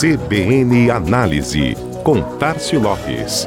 [0.00, 3.44] CBN Análise, com Tarcio Lopes.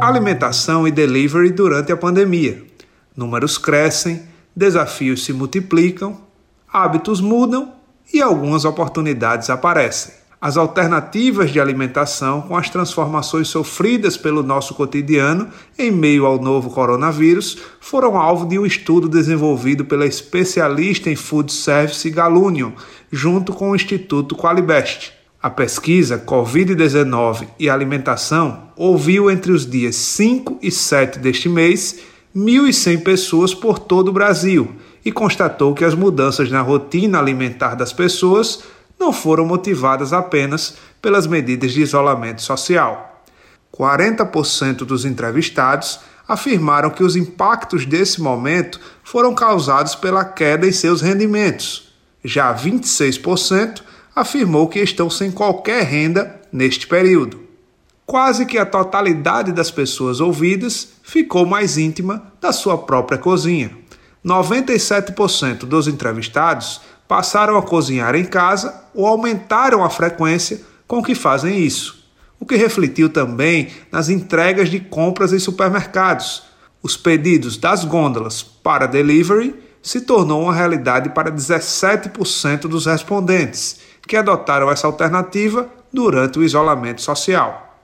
[0.00, 2.62] Alimentação e delivery durante a pandemia.
[3.16, 4.22] Números crescem,
[4.54, 6.20] desafios se multiplicam,
[6.72, 7.74] hábitos mudam
[8.14, 10.17] e algumas oportunidades aparecem.
[10.40, 16.70] As alternativas de alimentação, com as transformações sofridas pelo nosso cotidiano em meio ao novo
[16.70, 22.70] coronavírus, foram alvo de um estudo desenvolvido pela especialista em food service Galunion,
[23.10, 25.12] junto com o Instituto Qualibest.
[25.42, 31.98] A pesquisa Covid-19 e Alimentação ouviu entre os dias 5 e 7 deste mês
[32.36, 34.68] 1.100 pessoas por todo o Brasil
[35.04, 38.62] e constatou que as mudanças na rotina alimentar das pessoas
[38.98, 43.22] não foram motivadas apenas pelas medidas de isolamento social.
[43.72, 51.00] 40% dos entrevistados afirmaram que os impactos desse momento foram causados pela queda em seus
[51.00, 51.92] rendimentos.
[52.24, 53.82] Já 26%
[54.14, 57.40] afirmou que estão sem qualquer renda neste período.
[58.04, 63.70] Quase que a totalidade das pessoas ouvidas ficou mais íntima da sua própria cozinha.
[64.24, 71.58] 97% dos entrevistados passaram a cozinhar em casa ou aumentaram a frequência com que fazem
[71.58, 72.06] isso,
[72.38, 76.44] o que refletiu também nas entregas de compras em supermercados.
[76.82, 84.16] Os pedidos das gôndolas para delivery se tornou uma realidade para 17% dos respondentes, que
[84.16, 87.76] adotaram essa alternativa durante o isolamento social.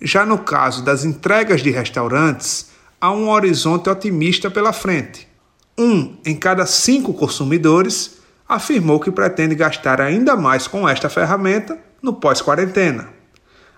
[0.00, 5.28] Já no caso das entregas de restaurantes, há um horizonte otimista pela frente.
[5.76, 8.19] Um em cada cinco consumidores
[8.50, 13.08] afirmou que pretende gastar ainda mais com esta ferramenta no pós-quarentena.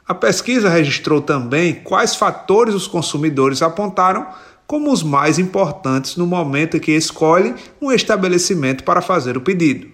[0.08, 4.26] A pesquisa registrou também quais fatores os consumidores apontaram
[4.66, 9.88] como os mais importantes no momento em que escolhem um estabelecimento para fazer o pedido.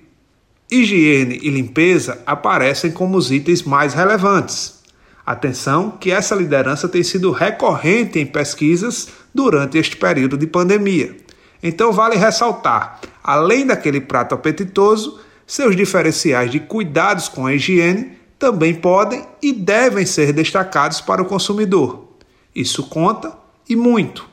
[0.71, 4.79] Higiene e limpeza aparecem como os itens mais relevantes.
[5.27, 11.17] Atenção que essa liderança tem sido recorrente em pesquisas durante este período de pandemia.
[11.63, 18.75] Então vale ressaltar além daquele prato apetitoso, seus diferenciais de cuidados com a higiene também
[18.75, 22.09] podem e devem ser destacados para o consumidor.
[22.55, 23.37] Isso conta
[23.69, 24.27] e muito.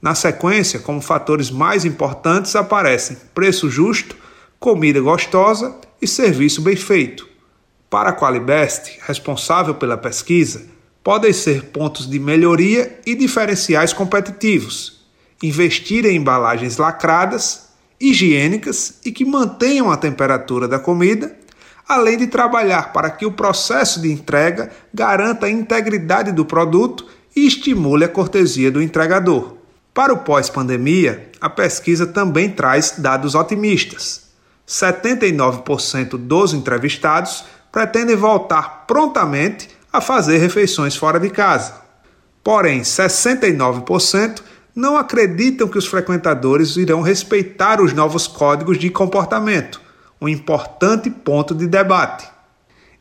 [0.00, 4.14] Na sequência, como fatores mais importantes, aparecem preço justo,
[4.60, 7.28] comida gostosa e serviço bem feito.
[7.90, 10.66] Para a Qualibest, responsável pela pesquisa,
[11.02, 14.99] podem ser pontos de melhoria e diferenciais competitivos.
[15.42, 17.70] Investir em embalagens lacradas
[18.00, 21.36] higiênicas e que mantenham a temperatura da comida,
[21.86, 27.06] além de trabalhar para que o processo de entrega garanta a integridade do produto
[27.36, 29.56] e estimule a cortesia do entregador.
[29.92, 34.30] Para o pós-pandemia, a pesquisa também traz dados otimistas.
[34.66, 41.74] 79% dos entrevistados pretendem voltar prontamente a fazer refeições fora de casa.
[42.42, 44.42] Porém, 69%
[44.80, 49.80] não acreditam que os frequentadores irão respeitar os novos códigos de comportamento,
[50.18, 52.26] um importante ponto de debate.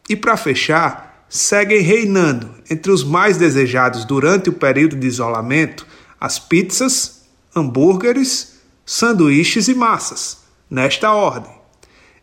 [0.09, 5.87] E para fechar, seguem reinando entre os mais desejados durante o período de isolamento
[6.19, 7.21] as pizzas,
[7.55, 11.53] hambúrgueres, sanduíches e massas, nesta ordem.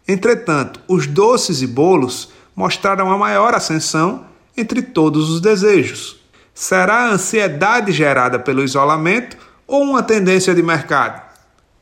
[0.07, 6.21] Entretanto, os doces e bolos mostraram a maior ascensão entre todos os desejos.
[6.53, 11.23] Será a ansiedade gerada pelo isolamento ou uma tendência de mercado?